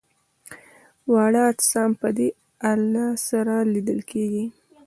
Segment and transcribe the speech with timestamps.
[1.11, 2.27] واړه اجسام په دې
[2.71, 4.45] الې سره لیدل کیږي.